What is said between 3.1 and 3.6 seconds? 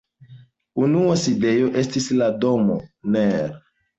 nr.